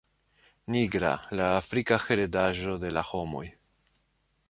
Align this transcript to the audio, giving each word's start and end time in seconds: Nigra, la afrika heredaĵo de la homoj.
Nigra, 0.75 1.11
la 1.41 1.51
afrika 1.59 2.01
heredaĵo 2.07 2.77
de 2.85 2.95
la 2.99 3.07
homoj. 3.13 3.47